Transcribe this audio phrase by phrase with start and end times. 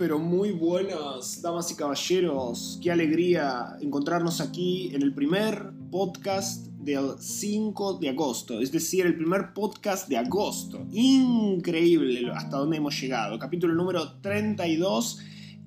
[0.00, 2.78] pero muy buenas, damas y caballeros.
[2.82, 9.14] Qué alegría encontrarnos aquí en el primer podcast del 5 de agosto, es decir, el
[9.14, 10.86] primer podcast de agosto.
[10.90, 13.38] Increíble hasta dónde hemos llegado.
[13.38, 15.20] Capítulo número 32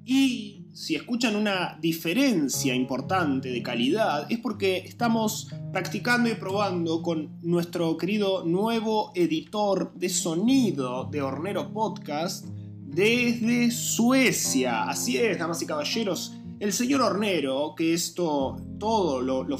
[0.03, 7.37] y si escuchan una diferencia importante de calidad es porque estamos practicando y probando con
[7.43, 12.47] nuestro querido nuevo editor de sonido de Hornero Podcast
[12.93, 14.83] desde Suecia.
[14.83, 19.57] Así es, damas y caballeros, el señor Hornero, que esto todo lo,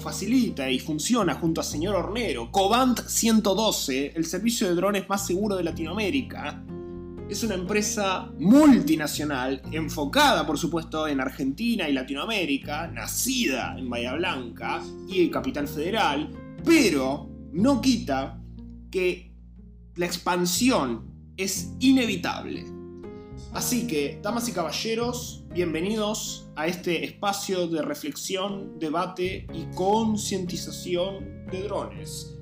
[0.00, 5.56] facilita y funciona junto a señor Hornero, Cobant 112, el servicio de drones más seguro
[5.56, 6.62] de Latinoamérica.
[7.28, 14.82] Es una empresa multinacional, enfocada por supuesto en Argentina y Latinoamérica, nacida en Bahía Blanca
[15.08, 16.30] y Capital Federal,
[16.64, 18.40] pero no quita
[18.90, 19.32] que
[19.96, 21.07] la expansión
[21.38, 22.66] es inevitable.
[23.52, 31.62] Así que, damas y caballeros, bienvenidos a este espacio de reflexión, debate y concientización de
[31.62, 32.36] drones.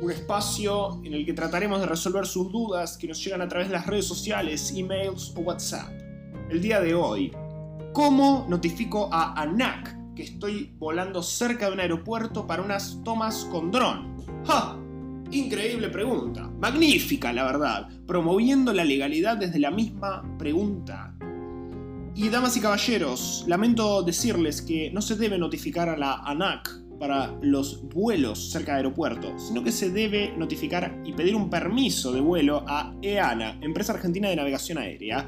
[0.00, 3.68] Un espacio en el que trataremos de resolver sus dudas que nos llegan a través
[3.68, 5.90] de las redes sociales, emails o WhatsApp.
[6.50, 7.30] El día de hoy,
[7.92, 13.70] ¿cómo notifico a ANAC que estoy volando cerca de un aeropuerto para unas tomas con
[13.70, 14.16] dron?
[14.46, 14.81] ¡Ja!
[15.32, 16.50] Increíble pregunta.
[16.60, 17.88] Magnífica, la verdad.
[18.06, 21.14] Promoviendo la legalidad desde la misma pregunta.
[22.14, 26.68] Y damas y caballeros, lamento decirles que no se debe notificar a la ANAC
[27.00, 32.12] para los vuelos cerca de aeropuerto, sino que se debe notificar y pedir un permiso
[32.12, 35.26] de vuelo a EANA, Empresa Argentina de Navegación Aérea,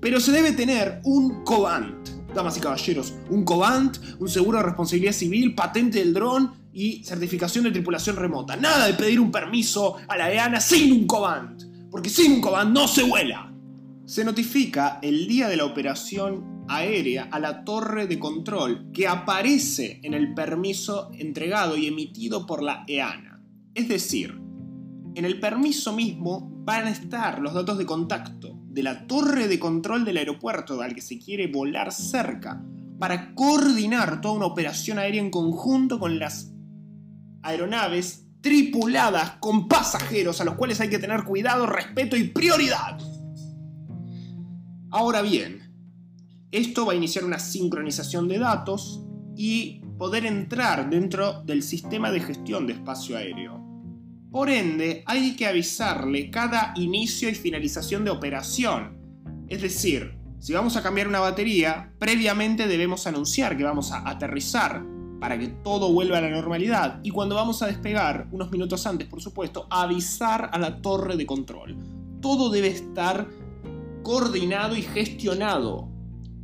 [0.00, 5.12] pero se debe tener un COBANT, damas y caballeros, un COBANT, un seguro de responsabilidad
[5.12, 8.56] civil, patente del dron y certificación de tripulación remota.
[8.56, 12.72] Nada de pedir un permiso a la EANA sin un COBANT, porque sin un COBANT
[12.72, 13.52] no se vuela.
[14.04, 20.00] Se notifica el día de la operación aérea a la torre de control que aparece
[20.02, 23.42] en el permiso entregado y emitido por la EANA.
[23.74, 24.40] Es decir,
[25.14, 29.58] en el permiso mismo van a estar los datos de contacto de la torre de
[29.58, 32.64] control del aeropuerto al que se quiere volar cerca
[32.98, 36.51] para coordinar toda una operación aérea en conjunto con las
[37.42, 42.98] aeronaves tripuladas con pasajeros a los cuales hay que tener cuidado, respeto y prioridad.
[44.90, 45.72] Ahora bien,
[46.50, 49.02] esto va a iniciar una sincronización de datos
[49.36, 53.62] y poder entrar dentro del sistema de gestión de espacio aéreo.
[54.30, 58.98] Por ende, hay que avisarle cada inicio y finalización de operación.
[59.48, 64.84] Es decir, si vamos a cambiar una batería, previamente debemos anunciar que vamos a aterrizar
[65.22, 69.06] para que todo vuelva a la normalidad y cuando vamos a despegar, unos minutos antes
[69.06, 71.76] por supuesto, avisar a la torre de control.
[72.20, 73.28] Todo debe estar
[74.02, 75.88] coordinado y gestionado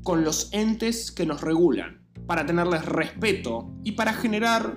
[0.05, 4.77] con los entes que nos regulan, para tenerles respeto y para generar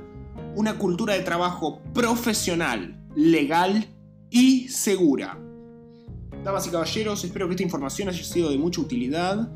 [0.55, 3.85] una cultura de trabajo profesional, legal
[4.31, 5.39] y segura.
[6.43, 9.47] Damas y caballeros, espero que esta información haya sido de mucha utilidad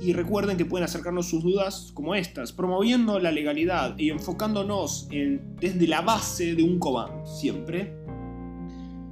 [0.00, 5.56] y recuerden que pueden acercarnos sus dudas como estas, promoviendo la legalidad y enfocándonos en,
[5.56, 7.96] desde la base de un COBAN, siempre.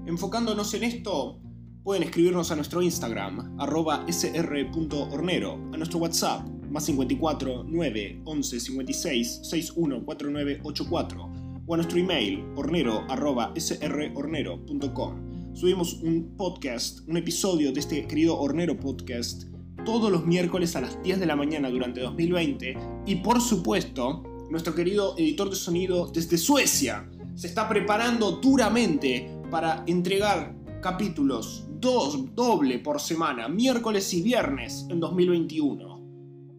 [0.06, 1.40] Enfocándonos en esto,
[1.82, 9.40] pueden escribirnos a nuestro Instagram, arroba sr.hornero, a nuestro WhatsApp, más 54 9 11 56
[9.42, 11.32] 61 49 84,
[11.66, 15.54] o a nuestro email, hornero arroba srhornero.com.
[15.54, 19.53] Subimos un podcast, un episodio de este querido Hornero Podcast
[19.84, 24.74] todos los miércoles a las 10 de la mañana durante 2020 y por supuesto nuestro
[24.74, 32.78] querido editor de sonido desde Suecia se está preparando duramente para entregar capítulos dos doble
[32.78, 36.00] por semana, miércoles y viernes en 2021.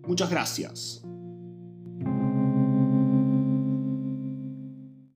[0.07, 1.04] Muchas gracias.